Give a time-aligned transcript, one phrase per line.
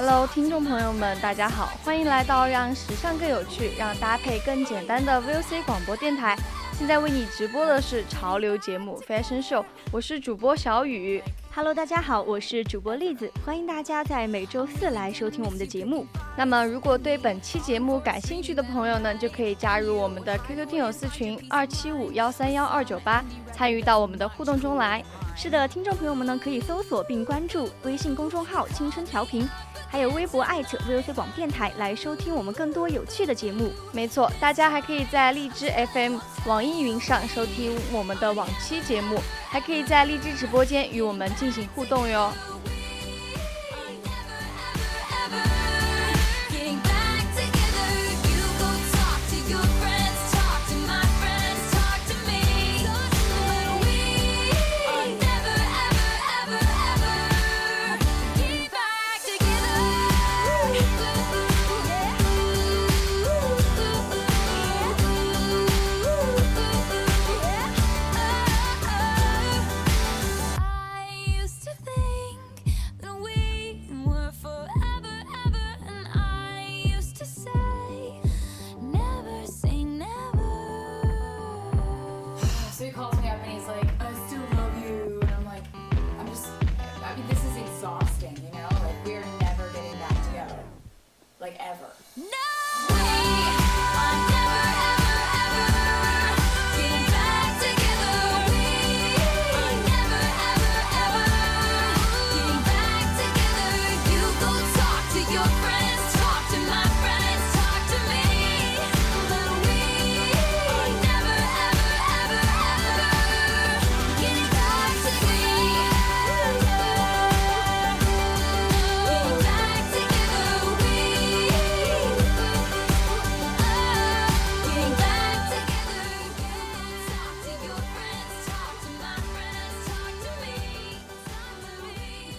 [0.00, 6.36] ！Hello，听众朋友们，大家好，欢迎来到让时尚更有趣、让搭配更简单的 VOC 广播电台。
[6.72, 11.20] 现在为你直播的是潮流节目 Fashion Show，我是主播小雨。
[11.52, 16.06] Hello，大家好，我是主播栗子，欢迎大家在每周四来收听我们的节目。
[16.36, 25.04] 那么，如果对本期节目感兴趣的朋友呢，就可以加入我们的 QQ 听友四群二七五幺三幺二九八，参与到我们的互动中来。
[25.34, 29.48] 是的，听众朋友们呢，可以搜索并关注微信公众号“青春调频”。
[29.90, 33.72] 还有微博艾特 VOC 广电台来收听我们更多有趣的节目。
[33.92, 39.18] 没错，大家还可以在荔枝 FM、网易云上收听我们的往期节目，
[39.48, 42.30] 还可以在荔枝直播间与我们进行互动哟。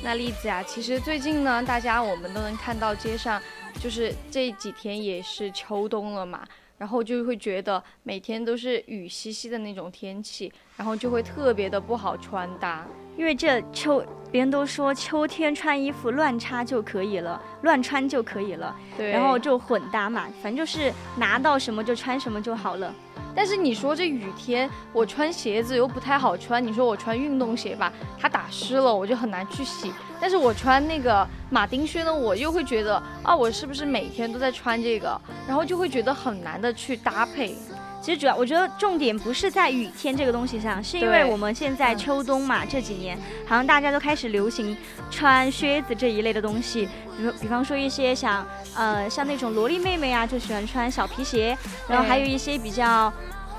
[0.10, 3.40] 那栗子呀，其实最近呢，大家我们都能看到街上，
[3.80, 6.44] 就是这几天也是秋冬了嘛，
[6.80, 22.92] 然后就会觉得每天都是雨淅淅的那种天气，然后就会特别的不好穿搭，因为这秋别人都说秋天穿衣服乱插就可以了，乱穿就可以了，对，然后就混搭嘛，反正就是拿到什么就穿什么就好了。
[23.40, 26.62] 但是你说这雨天，我穿鞋子又不太好穿。
[26.62, 27.90] 你说我穿运动鞋吧，
[28.20, 29.94] 它打湿了我就很难去洗。
[30.20, 35.18] 但是我穿那个马丁靴呢，我又会觉得啊，我是不是每天都在穿这个？
[35.48, 37.56] 然后就会觉得很难的去搭配。
[38.02, 44.76] 其实主要我觉得重点不是在雨天这个东西上，是因为我们现在秋冬嘛，这几年好像大家都开始流行
[45.10, 46.90] 穿靴子这一类的东西。
[47.18, 48.46] 比如比方说一些像
[48.80, 51.58] 呃像那种萝莉妹妹啊，就喜欢穿小皮鞋。
[51.88, 53.12] 然后还有一些比较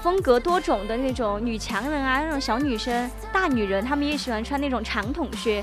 [0.02, 5.62] 风格多种的那种女强人啊，那种小女生、大女人，她们也喜欢穿那种长筒靴。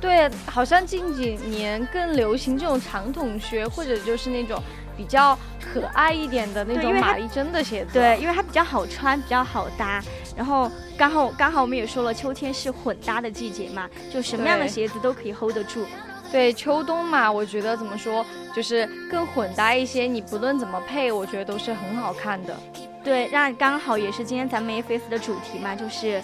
[0.00, 4.60] 对，好像近几年更流行这种长筒靴，或者就是那种
[4.96, 7.92] 比较可爱一点的那种玛丽珍的鞋子。
[7.94, 10.02] 对，因为它比较好穿，比较好搭。
[10.36, 15.84] 然后刚好刚好我们也说了，秋天是混搭的季节嘛，就什么样的鞋子都可以 hold 得住。
[16.30, 20.02] 对，秋冬嘛，我觉得怎么说，就是更混搭一些。
[20.02, 22.54] 你不论怎么配，我觉得都是很好看的。
[23.02, 26.22] 对，那刚好也是今天咱们 FS 的主题嘛，就是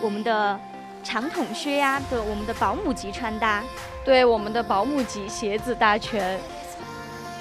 [0.00, 0.58] 我们的
[1.02, 3.64] 长筒靴呀的，我们的保姆级穿搭。
[4.04, 6.38] 对，我们的保姆级鞋子大全。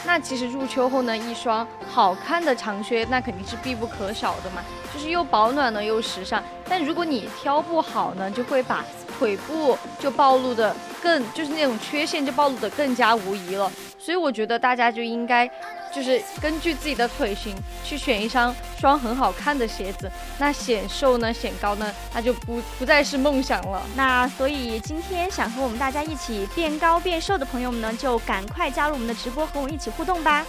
[0.06, 4.62] 那其实入秋后呢，一双好看的长靴，那肯定是必不可少的嘛，
[4.94, 6.44] 就是又保暖呢，又时尚。
[6.68, 8.84] 但如果你挑不好呢，就会把
[9.18, 13.72] 腿部就暴露的更，就是那种缺陷就暴露的更加无疑了。
[14.00, 15.50] 所以我觉得大家就应该。
[15.94, 23.84] 就是根据自己的腿型去选一双双很好看的鞋子，那显瘦呢，显高呢，那就不不再是梦想了。
[23.96, 30.46] 那所以今天想和我们大家一起变高变瘦的朋友们呢，就赶快加入我们的直播，和我们一起互动吧。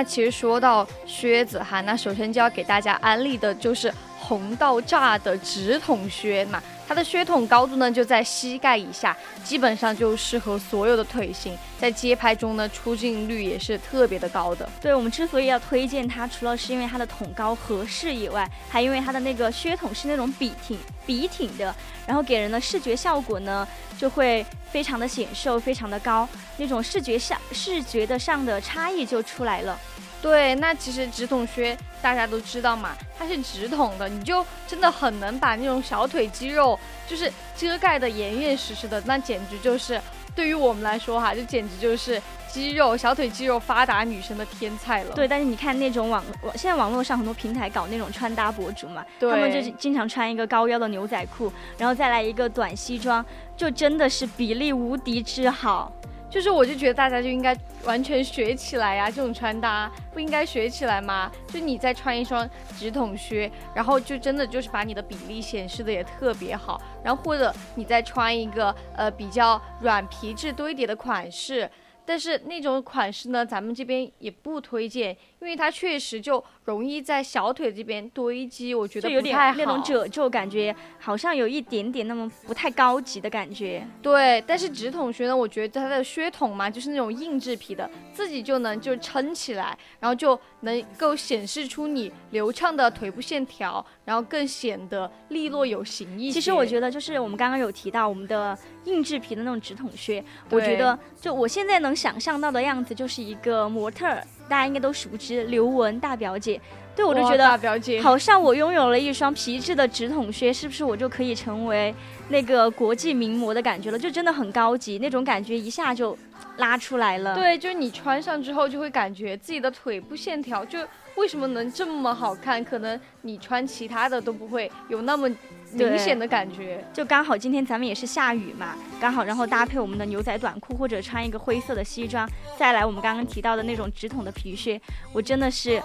[0.00, 6.58] 那其实说到靴子哈，那首先就要给大家安利的就是红到炸的直筒靴嘛。
[6.90, 14.68] 它的靴筒高度呢就在膝盖以下，基本上就适合所有的腿型，在街拍中呢出镜率也是特别的高的。
[14.80, 20.76] 对我们之所以要推荐它，除了是因为它的筒高合适以外，还因为它的那个靴筒是那种笔挺
[21.06, 21.72] 笔挺的，
[22.08, 23.64] 然后给人的视觉效果呢
[23.96, 29.78] 就会非常的显瘦，非常的高，那种视觉上视觉的上的差异就出来了。
[30.20, 40.00] 对，那其实直筒靴大家都知道嘛，它是直筒的，你就真的很能把那种小腿肌肉就是遮盖的严严实实的，那简直就是
[40.34, 45.14] 对于我们来说哈，就简直就是肌肉小腿肌肉发达女生的天菜了。
[45.14, 53.22] 对，但是你看那种网网现在网络上很多平台搞那种穿搭博主嘛，他们就经常穿一个高腰的牛仔裤，然后再来一个短西装，
[53.54, 55.92] 就真的是比例无敌之好。
[56.30, 61.30] 就是，我就觉得大家就应该完全学起来呀，这种穿搭不应该学起来吗？
[61.48, 62.48] 就你再穿一双
[62.78, 71.68] 直筒靴，然后就真的就是把你的比例显示的也特别好，然后或者你再穿一个呃比较软皮质堆叠的款式。
[72.06, 83.86] 但是那种款式呢，咱们这边也不推荐，因为它确实就容易在小腿这边堆积，我觉得有点那种褶皱，感觉好像有一点点那么不太高级的感觉。
[84.02, 96.32] 对，但是直筒靴呢，我觉得它的靴筒嘛，就是那种硬质皮的，自己就能就撑起来，然后就能够显示出你流畅的腿部线条，然后更显得利落有型一些。
[96.32, 98.58] 其实我觉得就是我们刚刚有提到我们的。
[98.86, 104.06] 硬质皮的那种直筒靴，我觉得就我现在能想象到的样子，就是一个模特，
[104.50, 106.60] 大家应该都熟知刘雯大表姐。
[106.96, 111.94] 对我就觉得大表姐好像我拥有了一双皮质的直筒靴，是不是我就可以成为
[112.28, 113.98] 那个国际名模的感觉了？
[113.98, 116.18] 就真的很高级，那种感觉一下就
[116.56, 117.34] 拉出来了。
[117.36, 120.80] 对，就是你穿上之后就会感觉自己的腿部线条就
[121.14, 122.62] 为什么能这么好看？
[122.62, 125.30] 可能你穿其他的都不会有那么。
[125.72, 134.80] 明显的感觉，就刚好今天咱们也是下雨嘛，刚好然后搭配我们的牛仔短裤或者穿一个灰色的西装，再来我们刚刚提到的那种直筒的皮靴，
[135.12, 135.80] 我真的是。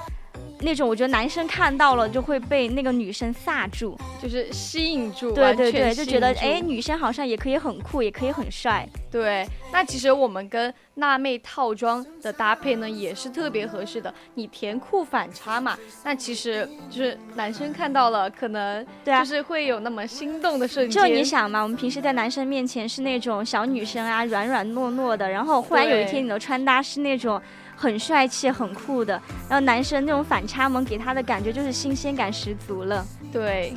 [0.66, 8.90] 那种我觉得男生看到了就会被那个女生飒住，就是吸引住，对对对，就觉得哎，女生好像也可以很酷，也可以很帅。
[9.12, 14.12] 对，那其实我们跟辣妹套装的搭配呢，也是特别合适的。
[14.34, 21.04] 你甜酷反差嘛，那其实就是男生看到了，可能对啊，就是会有那么心动的瞬间。
[21.04, 27.40] 就你想嘛，我们平时在男生面前是那种小女生啊，软软糯糯的，然后忽然有一天你的穿搭是那种。
[27.76, 29.14] 很帅气、很酷的，
[29.50, 33.06] 然后男生那种反差萌给他的感觉就是新鲜感十足了。
[33.32, 33.74] 对。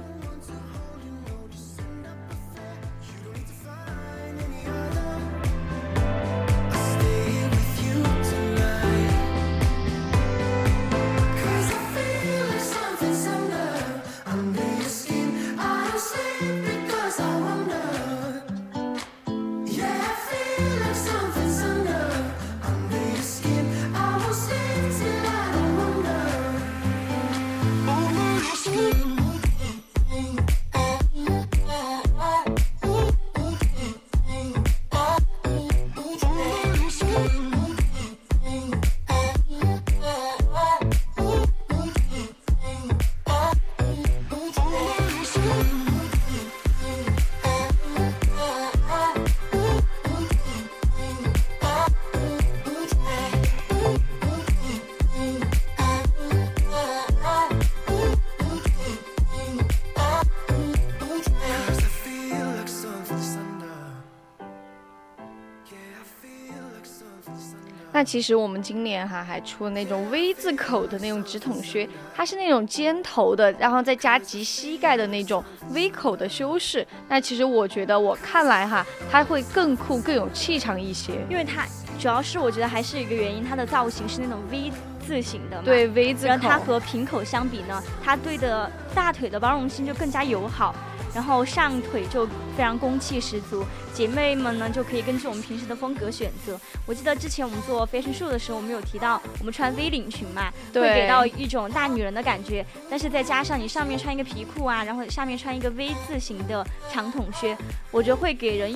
[67.98, 76.86] 那其实我们今年哈还出了那种 V 字口的那种直筒靴，它是那种尖头的，然后再加及膝盖的那种 V 口的修饰。
[77.08, 81.66] 那其实我觉得我看来哈，它会更酷、更有气场一些，因为它
[81.98, 84.70] 主要是我觉得还是一个原因，它的造型是那种 V
[85.04, 86.28] 字形的，对 V 字口。
[86.28, 90.72] 然后它和平口相比呢，它对的大腿的包容性就更加友好。
[91.14, 96.58] 然后上腿就非常攻气十足，姐妹们呢就可以根据我们平时的风格选择。
[96.86, 102.64] 我记得之前我们做 fashion show 的时候，我们有提到我们穿 V 领裙嘛，会给到一种大女人的感觉。
[102.90, 107.56] 但是再加上你上面穿一个皮裤啊，然后下面穿一个 V 字形的长筒靴，
[107.90, 108.72] 我觉得会给人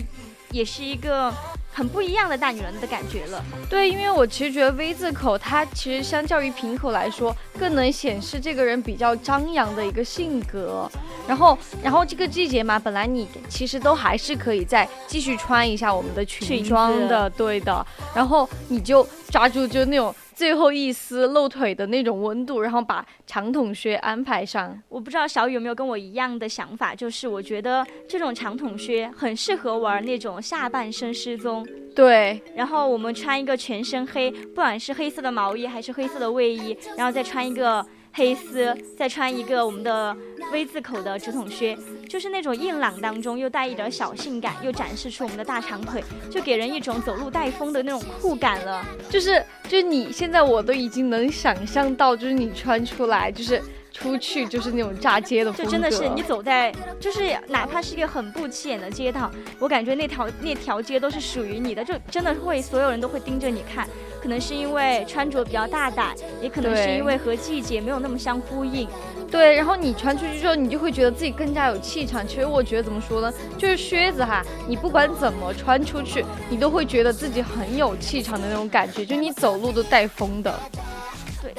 [0.52, 1.32] 也是一个。
[1.74, 10.86] 很不一样的大女人的感觉了，对，因为我其实觉得 V 字口它其实相较于平口来说，更能显示这个人比较张扬的一个性格。
[11.26, 17.86] 然后，然后这个季节嘛，本来你其实都还是可以再继续穿一下我们的裙装的，对的。
[18.14, 20.14] 然后你就抓住就那种。
[20.42, 24.76] 最后一丝露腿的那种温度，然后把长筒靴安排上。
[24.88, 31.64] 我不知道小雨有没有跟我一样的想法，就是我觉得这种长筒靴很适合玩那种下半身失踪。
[31.94, 37.86] 对，然后我们穿一个全身黑，不管是黑色的毛衣还是黑色的卫衣，然后再穿一个。
[38.12, 40.16] 黑丝，再穿一个我们的
[40.52, 41.76] V 字口的直筒靴，
[42.08, 48.84] 就是那种硬朗当中又带一点小性感，又展示出我们的大长腿，就给人一种走路带风的那种酷感了。
[49.08, 53.62] 就是，就是你现在我都已经能想象到，就是你穿出来，就是。
[53.92, 63.86] 出去就是那种炸街的就真的是你走在，就是哪怕是一个很不起眼的街道，我感觉那条那条街都是属于你的，就真的会所有人都会盯着你看。
[64.22, 68.88] 可能是因为穿着比较大胆，也可能是因为和季节没有那么相呼应。
[69.28, 72.24] 对，然后你穿出去之后，你就会觉得自己更加有气场。
[72.26, 80.54] 其实我觉得怎么说呢，就是靴子哈，你不管怎么穿出去，你都会觉得自己很有气场的那种感觉，就你走路都带风的。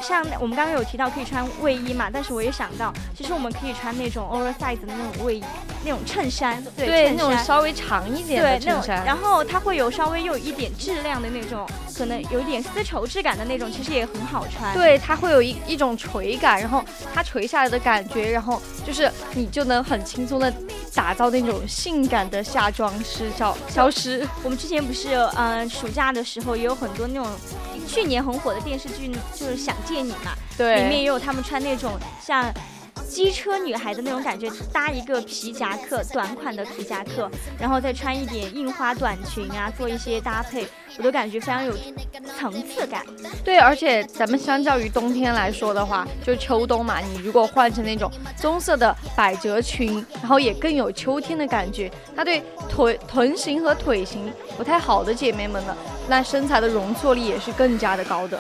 [0.04, 5.44] 对，像我们刚刚有提到可以穿卫衣嘛，但是我也想到，其实我们可以穿那种 oversize 的那种卫衣，
[5.84, 14.74] 那种衬衫，对，那种稍微长一点的衬衫，然后它会有稍微又有一点质量的那种，可能有一点丝绸质感的那种，其实也很好穿。
[14.74, 16.84] 对，它会有一一种垂感，然后
[17.14, 20.54] 它垂下来的感觉，然后就是你就能很轻松的
[20.94, 24.28] 打造那种性感的夏装失消消失。
[24.44, 27.28] 我们之前不是嗯暑假的时候也有很多那种。
[27.86, 32.52] 去年很火的电视剧就是《想见你》嘛，对，里面也有他们穿那种像
[33.08, 37.30] 机车女孩的那种感觉，搭一个皮夹克，短款的皮夹克，
[37.60, 40.68] 然后再穿一点印花短裙啊，做一些搭配。
[40.96, 41.74] 我都感觉非常有
[42.38, 43.04] 层次感，
[43.44, 51.92] 对，而且咱们相较于冬天来说的话，就秋冬嘛，你如果换成那种棕色的百褶裙，然后也更有秋天的感觉。
[52.16, 55.76] 它对腿臀型和腿型不太好的姐妹们呢，
[56.08, 58.40] 那身材的容错力也是更加的高的。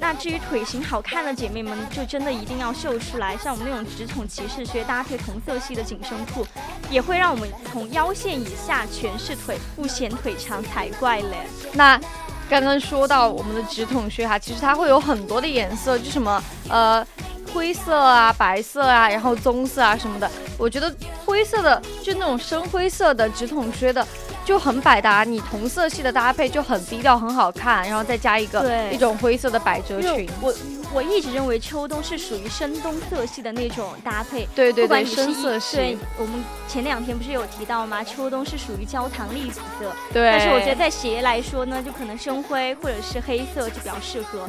[0.00, 3.36] 那至于腿型好看的姐妹们，就真的一定要秀出来。
[3.36, 6.46] 像我们那种直筒骑士靴搭配同色系的紧身裤，
[6.88, 11.36] 也会让我们从腰线以下全是腿，不显腿长才怪嘞。
[11.72, 12.00] 那
[12.48, 17.04] 刚刚说到我们的直筒靴哈，其实它会有很多的颜色，就什么呃
[17.52, 20.30] 灰色啊、白色啊，然后棕色啊什么的。
[20.56, 20.94] 我觉得
[21.26, 24.06] 灰色的就那种深灰色的直筒靴的。
[24.48, 30.26] 就很百搭，你同色系的搭配就很低调，很好看，然后再加一个一种灰色的百褶裙。
[30.40, 30.54] 我
[30.90, 35.76] 我一直认为秋冬是属于深冬色系的那种搭配，对对对，深色系。
[35.76, 38.02] 对，我们前两天不是有提到吗？
[38.02, 40.32] 秋冬是属于焦糖栗子色，对。
[40.32, 44.48] 但是我觉得在鞋来说呢，就可能深灰或者是黑色就比较适合。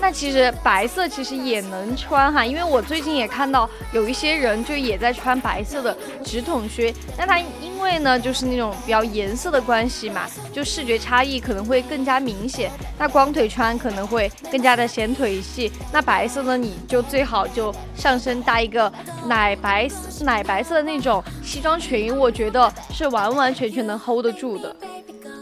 [0.00, 12.70] 那其实白色其实也能穿哈，因为我最近也看到有一些人就也在穿白色的直筒靴，那它因为呢就是那种比较颜色的关系嘛，就视觉差异可能会更加明显。
[12.98, 18.92] 那光腿穿可能会更加的显腿细，那白色呢你就最好就上身搭一个
[19.26, 19.88] 奶白
[20.20, 24.74] 奶白色的那种西装裙，我觉得是完完全全能 hold 得住的。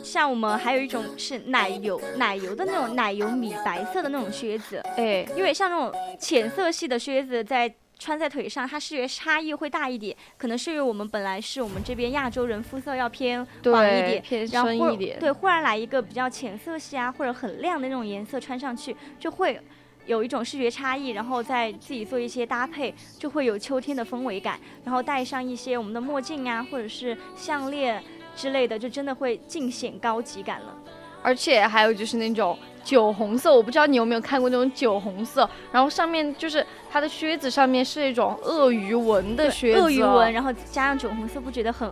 [0.06, 19.60] 像我们还有一种是奶油奶油的那种奶油米白色的那种靴子，哎，因为像那种浅色系的靴子在穿在腿上，它视觉差异会大一点，可能是因为我们本来是我们这边亚洲人肤色要偏黄一点，偏深一点，对，忽然来一个比较浅色系啊或者很亮的那种颜色穿上去，就会
[20.06, 28.02] 有一种视觉差异，然后再自己做一些搭配，就会有秋天的氛围感，然后戴上一些我们的墨镜啊或者是项链。
[28.36, 30.76] 之类的，就真的会尽显高级感了。
[31.22, 41.90] 而且还有就是那种酒红色，我不知道你有没有看过那种酒红色，然后上面就是它的靴子上面是一种鳄鱼纹的靴子，鳄鱼纹，然后加上酒红色，不觉得很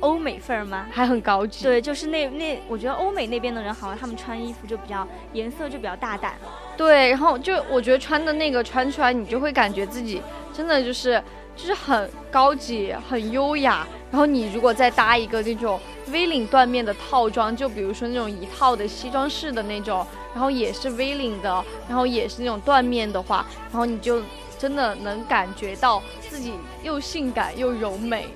[0.00, 0.88] 欧美范儿吗？
[0.90, 1.62] 还很高级。
[1.62, 6.34] 对，就是那那，我觉得欧美那边的人好像他们穿衣服就比较颜色就比较大胆。
[6.76, 10.20] 对，然后就我觉得穿的那个穿出来，你就会感觉自己
[10.52, 11.22] 真的就是
[11.56, 13.86] 就是很高级、很优雅。
[14.10, 24.22] 然后你如果再搭一个那种 V 领缎面的套装，就比如说那种一套的西装式的那种，然后也是 V 领的，然后也是那种缎面的话，然后你就
[24.58, 28.26] 真的能感觉到自己又性感又柔美，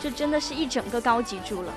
[0.00, 1.74] 就真的是一整个高级住了。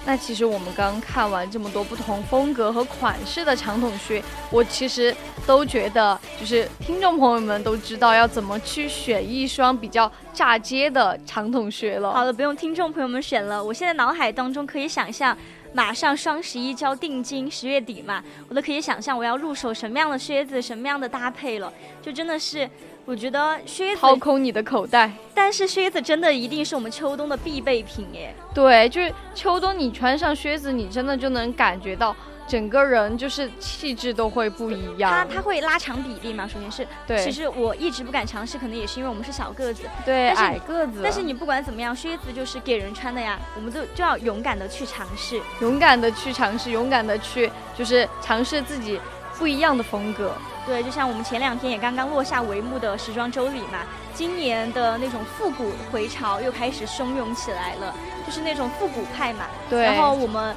[0.05, 12.11] 那其实我们刚看完这么多不同风格和款式的长筒靴，我其实都觉得，就是听众朋友们都知道要怎么去选一双比较炸街的长筒靴了。
[12.11, 15.37] 好了，不用听众朋友们选了，我现在脑海当中可以想象，
[15.73, 21.71] 马上双十一交定金，十月底嘛，我都可以想象我要入手什么样的靴子，什么样的搭配了，
[22.01, 22.69] 就真的是。
[23.05, 28.35] 我觉得靴子掏空你的口袋，但是靴子真的一定是我们秋冬的必备品耶。
[28.53, 32.15] 对，就是秋冬你穿上靴子，你真的就能感觉到
[32.49, 35.11] 整个人就是气质都会不一样。
[35.11, 36.47] 它它会拉长比例嘛？
[36.47, 37.23] 首先是，对。
[37.23, 41.01] 其实我一直不敢尝试，可能也是因为我们是小个子，对，矮个子。
[41.03, 48.99] 但是你不管怎么样，靴子就是给人穿的呀，我们就就要勇敢的去尝试，勇敢的去尝试，勇敢的去就是尝试自己
[49.37, 50.33] 不一样的风格。
[50.65, 57.93] 对，就像我们前两天也刚刚落下帷幕的时装周里嘛，今年的那种复古回潮又开始汹涌起来了，
[58.25, 59.45] 就是那种复古派嘛。
[59.69, 59.83] 对。
[59.83, 60.55] 然后我们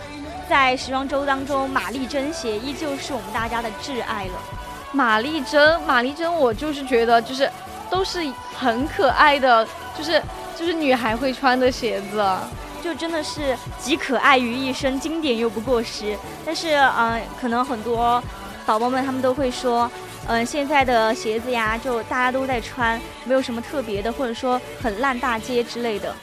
[0.53, 4.33] 在时装周当中，玛丽珍鞋依旧是我们大家的挚爱了。
[4.93, 7.51] 玛丽珍，玛丽珍，我就是觉得就是
[7.89, 8.23] 都是
[8.55, 10.23] 很可爱的，就是
[10.55, 12.23] 就是女孩会穿的鞋子，
[12.85, 16.15] 就真的是集可爱于一身，经典又不过时。
[16.45, 18.23] 但是嗯，可能很多。
[18.67, 19.91] 宝宝们，他们都会说，
[20.27, 26.15] 嗯，现在的鞋子呀，就大家都在穿，没有什么特别的，或者说很烂大街之类的。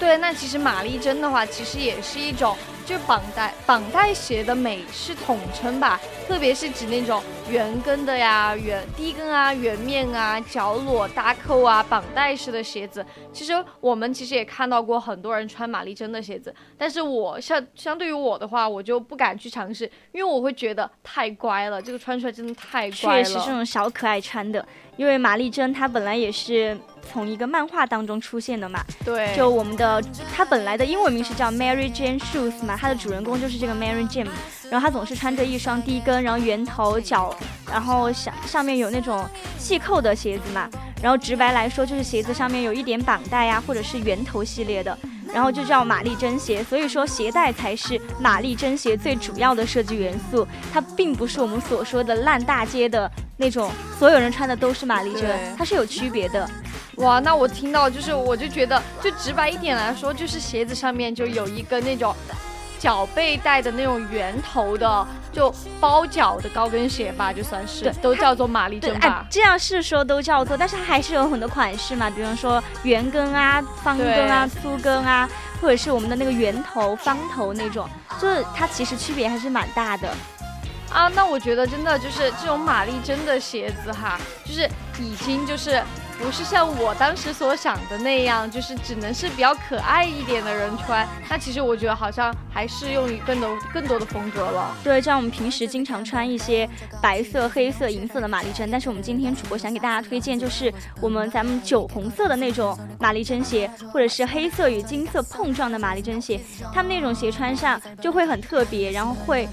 [0.00, 2.56] 对，那其实玛丽珍的话，其实也是一种。
[2.88, 13.04] 就绑带绑带鞋的美是统称吧，特别是指那种圆跟的呀、圆低跟啊、圆面啊、脚裸搭扣啊、绑带式的鞋子。
[13.30, 23.22] 其实我们其实也看到过很多人穿玛丽珍的鞋子，但是我相相对于我的话，我就不敢去尝试，因为我会觉得太乖了，这个穿出来真的太乖了。
[23.22, 26.74] 确实，这种小可爱穿的，因为玛丽珍她本来也是。
[27.10, 30.02] 从一个漫画当中出现的嘛，对，就我们的
[30.34, 34.28] 它本来的英文名是叫 Mary Jane Shoes 嘛，它的主人公就是这个 Mary Jane，
[34.70, 37.34] 然后她总是穿着一双低跟，然后圆头脚，
[37.70, 39.26] 然后上上面有那种
[39.58, 40.68] 细扣的鞋子嘛，
[41.02, 44.96] 然后直白来说就是鞋子上面有一点绑带呀，或者是圆头系列的，
[45.32, 56.48] 然后就叫玛丽珍鞋，所以说鞋带才是玛丽珍鞋最主要的设计元素，它并不是我们所说的烂大街的那种，所有人穿的都是玛丽珍，它是有区别的。
[56.98, 62.12] 哇，那我听到就是，我就觉得，就直白一点来说，就是鞋子上面就有一个那种
[62.76, 69.24] 脚背带的那种圆头的，就包脚的高跟鞋吧，就算是，都叫做玛丽珍吧。
[69.30, 75.28] 这样是说都叫做，但是它还是有很多款式嘛，比方说圆跟啊、方跟啊、粗跟啊，
[75.60, 77.88] 或者是我们的那个圆头、方头那种，
[78.20, 80.08] 就是它其实区别还是蛮大的。
[80.90, 85.80] 啊，那我觉得真的就是这种玛丽珍的鞋子哈，就是已经就是。
[86.18, 91.08] 不是像我当时所想的那样，就是只能是比较可爱一点的人穿。
[91.30, 94.76] 那其实我觉得好像还适用于更多更多的风格了。
[94.82, 96.68] 对，像我们平时经常穿一些
[97.00, 106.40] 白色、黑色、银色的玛丽珍，但是我们今天主播想给大家推荐，就是我们咱们酒红色的那种玛丽珍鞋，或者是黑色与金色碰撞的玛丽珍鞋。
[106.74, 109.48] 他们那种鞋穿上就会很特别，然后会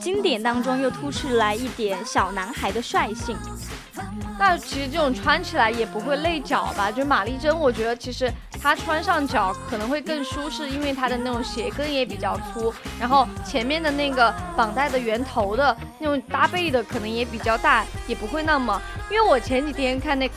[0.00, 3.36] 经典当中又突出来一点小男孩的率性。
[4.38, 6.90] 那其实这种穿起来也不会累脚吧？
[6.90, 18.80] 就玛丽珍，我觉得其实它穿上脚可能会更舒适，因为它的那种鞋跟也比较粗，然后前面的那个绑带的圆头的那种搭配的可能也比较大，也不会那么。
[19.10, 20.30] 因为我前几天看那。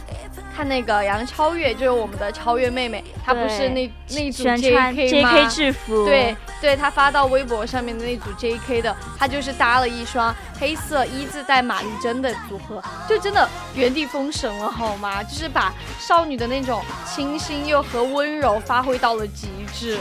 [0.56, 15.24] 看那个杨超越，就是我们的超越妹妹，她不是那那组 J K 制服，对对，她发到微博上面的那组 J K 的，她就是搭了一双黑色一字带玛丽珍的组合，就真的原地封神了，好吗？
[15.24, 19.98] 就是把少女的那种清新又和温柔发挥到了极致。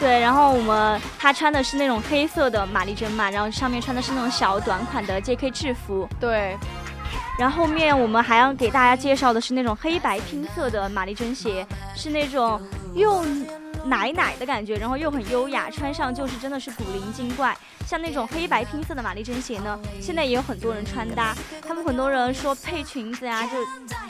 [0.00, 6.56] 对，然后我们她穿的是那种黑色的玛丽珍嘛，然后上面穿的是那种小短款的 J K 制服，对。
[7.38, 12.60] 然后后面我们还要给大家介绍的是那种黑白拼色的玛丽珍鞋，是那种
[12.94, 13.24] 又
[13.88, 17.56] 奶奶的感觉，然后又很优雅，穿上就是真的是古灵精怪。
[17.86, 21.34] 像那种黑白拼色的玛丽珍鞋呢，现在也有很多人穿搭。
[21.66, 23.56] 他们很多人说配裙子呀，就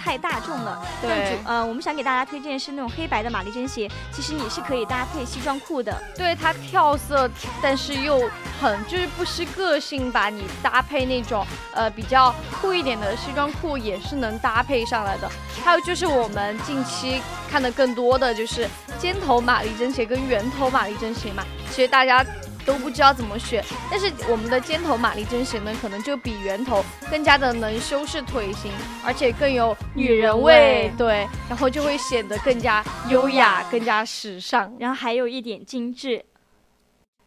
[0.01, 0.85] 太大众了。
[1.01, 5.97] 对，呃，我们想给大家推荐是那种黑白的玛丽珍鞋，其实你是可以搭配西装裤的。
[6.17, 7.31] 对，它跳色，
[7.63, 8.29] 但是又
[8.61, 10.29] 很就是不失个性吧。
[10.29, 15.31] 你搭配那种呃比较酷一点的西装裤也是能搭配上来的。
[15.65, 22.25] 还有就是我们近期看的更多的就是尖头玛丽珍鞋跟圆头玛丽珍鞋嘛，其实大家。
[22.67, 28.71] 都不知道怎么选，但是我们的尖头玛丽珍鞋呢，可能就比圆头更加的能修饰腿型，
[29.03, 36.23] 而且更有女人味，对，然后就会显得更加优雅、更加时尚，然后还有一点精致。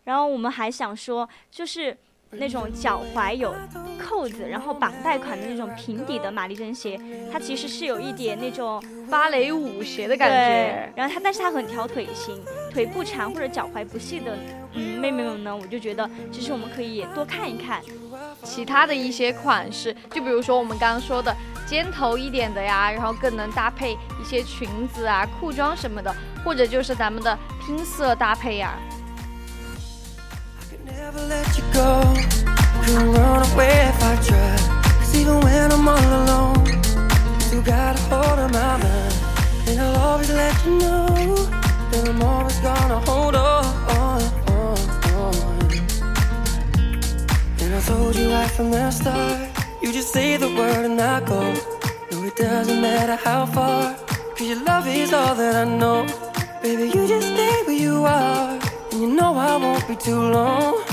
[0.04, 1.98] 然后我们还想说，就是。
[2.32, 3.54] 那种脚踝有
[4.00, 7.00] 扣子，然后绑带款的那种平底的玛丽珍鞋，
[7.32, 10.92] 它其实是有一点那种芭蕾舞鞋的感觉。
[10.96, 12.42] 然后它，但是它很挑腿型，
[12.72, 14.38] 腿不长或者脚踝不细的，
[14.74, 17.82] 嗯，妹妹们呢，我就觉得其实我们可以多看一看
[18.44, 26.16] 其他的一些款式，就比如说我们刚刚说的尖头一点的呀，然后更能搭配一些裙子啊、裤装什么的，
[26.46, 28.80] 或者就是咱们的拼色搭配呀。
[31.14, 32.02] Never let you go.
[32.84, 34.60] Couldn't run away if I tried.
[35.00, 36.66] Cause even when I'm all alone,
[37.52, 39.14] you got a hold of my mind.
[39.68, 41.36] And I'll always let you know
[41.92, 43.66] that I'm always gonna hold on.
[47.60, 49.50] And I told you right from the start.
[49.82, 51.42] You just say the word and I go.
[52.12, 53.96] No, it doesn't matter how far.
[54.36, 56.06] Cause your love is all that I know.
[56.62, 58.60] Baby, you just stay where you are.
[58.92, 60.91] And you know I won't be too long.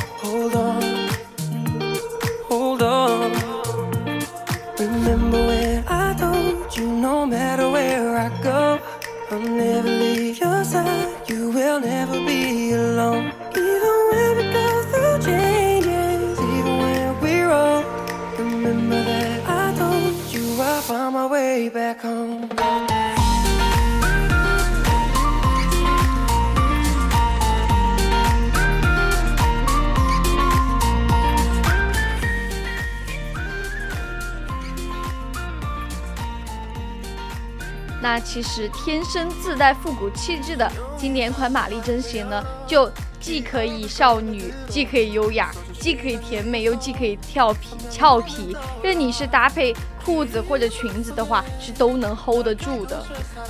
[38.39, 48.57] 其实天生自带复古气质的经典款玛丽珍鞋呢，就既可以少女，既可以优雅，既可以甜美，又既可以俏皮俏皮。
[48.81, 49.75] 任你是搭配
[50.05, 53.05] 裤子或者裙子的话，是都能 hold 得住的。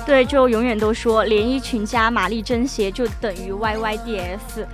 [0.07, 4.65] 对，就永远都说连衣裙加玛丽珍鞋就等于 YYDS，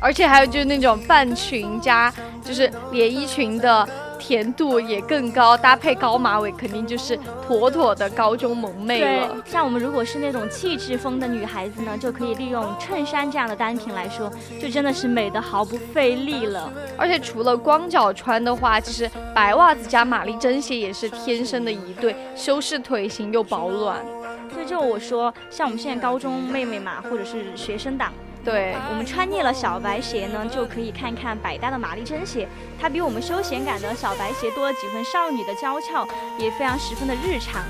[0.00, 2.10] 而且还有就是那种半裙加
[2.42, 3.86] 就是连衣裙的。
[4.26, 7.14] 甜度也更高，搭配高马尾，肯定就是
[7.46, 9.36] 妥妥的高中萌妹了。
[9.44, 16.72] 像我们如果是那种气质风的女孩子呢，就可以利用衬衫这样的单品来说，就真的是美的毫不费力了。
[16.96, 24.02] 而且除了光脚穿的话，其实白袜子加玛丽珍鞋也是天生的一对，修饰腿型又保暖。
[24.54, 28.10] 所以就我说，像我们现在高中妹妹嘛，或者是学生党。
[28.44, 32.46] 对我们穿腻了小白鞋呢，就可以看看百搭的玛丽珍鞋，
[32.78, 36.06] 它比我们休闲感的小白鞋多了几分少女的娇俏，
[36.38, 37.62] 也非常十分的日常。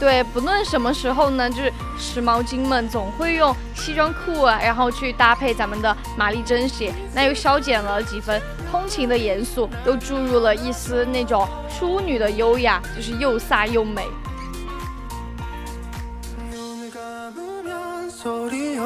[0.00, 14.06] 对，不论什么时候呢，就是时髦精们总会用西装裤啊，然后去搭配咱们的玛丽珍鞋，那又消减了几分通勤的严肃，又注入了一丝那种淑女的优雅，就是又飒又美。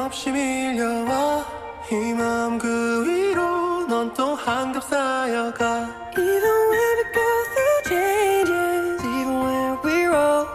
[0.00, 1.44] 없이 밀려와
[1.92, 5.86] 이 마음 그 위로 넌 또 한겹 쌓여가
[6.16, 10.48] Even when we go through changes Even when we're old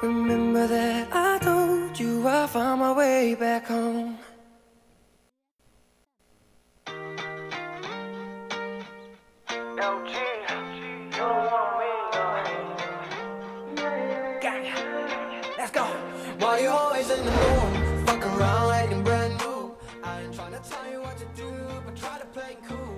[0.00, 4.16] Remember that I told you I found my way back home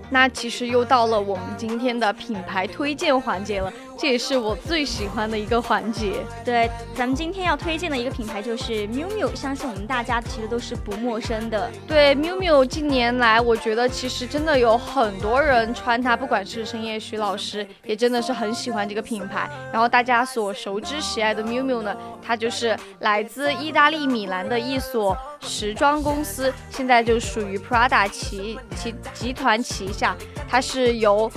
[0.09, 3.71] 那其实又到了我们今天的品牌推荐环节了。
[3.97, 6.15] 这也是我最喜欢的一个环节。
[6.43, 11.71] 对，咱们今天要推荐的一个品牌就是 miu miu，相信我们大家其实都是不陌生的。
[11.87, 19.49] 对，miu miu 近年来，我觉得其实真的有很多人穿它，不管是深夜徐老师，也真的是很喜欢这个品牌。
[19.71, 30.15] 然后大家所熟知喜爱的 miu miu 呢，它就是来自意大利米兰的一所时装公司，现在就属于 Prada 旗旗集团旗下，
[30.49, 31.31] 它是由。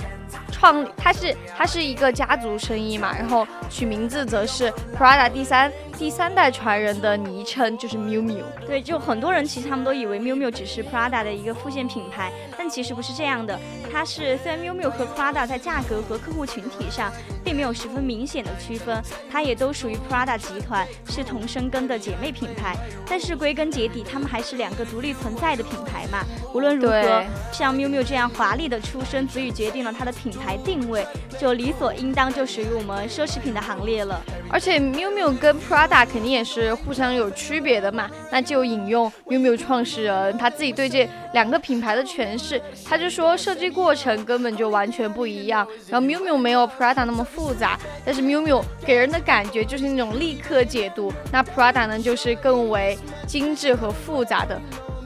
[0.51, 5.71] 创，它是它是一个家族生意嘛，然后取名字则是 Prada 第三。
[5.97, 13.59] 第三代传人的昵称就是 miu miu，对，就很多人其实他们都以为 miu miu 只是 Prada 的一个副线品牌，但其实不是这样的。
[13.91, 17.11] 它是虽然 miu miu 和 Prada 在价格和客户群体上
[17.43, 22.77] 并没有十分明显的区分，它也都属于 Prada 集团，是同生根的姐妹品牌。
[23.05, 26.23] 但是归根结底，它们还是两个独立存在的品牌嘛。
[26.53, 31.05] 无论如何，像 miu miu 这样华丽的出身，足以决定了它的品牌定位，
[31.39, 34.21] 就理所应当就属于我们奢侈品的行列了。
[34.51, 48.61] 而且 miu miu 跟 Prada 肯定也是互相有区别的嘛，那就引用 miu miu 创始人他自己对这两个品牌的诠释，他就说设计过程根本就完全不一样，然后 miu miu 没有 Prada 那么复杂，但是 miu miu
[48.83, 54.59] 给人的感觉就是那种立刻解读，那 Prada 呢就是更为精致和复杂的。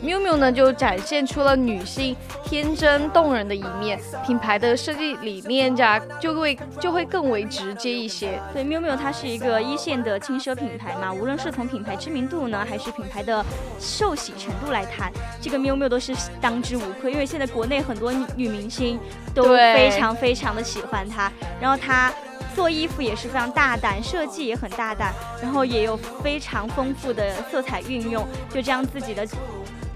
[0.04, 2.14] Miu miu 呢就展现出了女性
[2.44, 8.38] 天真动人的一面，品牌的设计理念呀就会就会更为直接一些。
[8.54, 13.44] 对，miu miu 它是一个一线的轻奢品牌嘛，无论是从品牌知名度呢，还是品牌的
[13.80, 15.10] 受喜程度来谈，
[15.42, 17.10] 这个 miu miu 都是当之无愧。
[17.14, 19.00] 因为现在国内很多女明星
[19.34, 22.12] 都非常非常的喜欢它，然后它
[22.54, 29.26] 做衣服也是非常大胆，设计也很大胆，然后也有非常丰富的色彩运用，就这样自己的。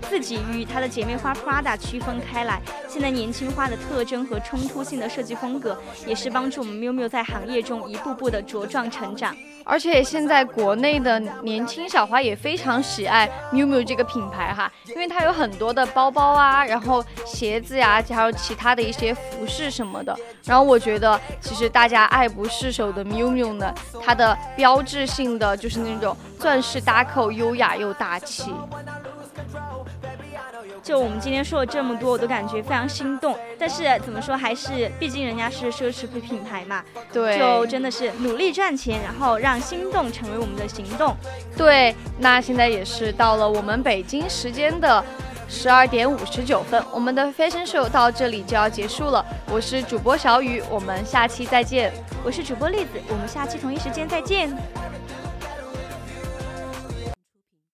[0.10, 9.36] 自己与她的姐妹花 Prada 区分开来，现在年轻化的特征和冲突性的设计风格，也是帮助我们 miu miu 在行业中一步步的茁壮成长。
[9.69, 20.17] 而且现在国内的年轻小花也非常喜爱 miu miu 这个品牌哈，因为它有很多的包包啊，然后鞋子呀，还有其他的一些服饰什么的。
[20.45, 28.53] 然后我觉得，其实大家爱不释手的 miu miu 呢，它的标志性的就是那种钻石搭扣，优雅又大气。
[30.83, 33.37] 就我们今天说了这么多，我都感觉非常心动。
[33.59, 41.15] 但是怎么说，还是毕竟人家是奢侈品品牌嘛，对，就真的是努力赚钱，然后让心动成为我们的行动。
[41.55, 45.03] 对，那现在也是到了我们北京时间的
[45.49, 49.25] 十二点五十九分，我们的 Fashion Show 到这里就要结束了。
[49.51, 51.91] 我是主播小雨，我们下期再见。
[52.23, 54.49] 我是主播栗子，我们下期同一时间再见。